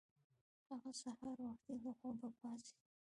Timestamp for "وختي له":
1.47-1.91